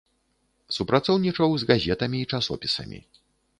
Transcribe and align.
Супрацоўнічаў 0.77 1.49
з 1.65 1.69
газетамі 1.73 2.17
і 2.25 2.29
часопісамі. 2.35 2.99